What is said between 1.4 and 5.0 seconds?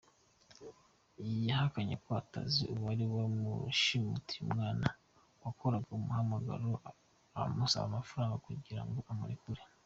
Yahakanye ko atazi uwari wamushimutiye umwana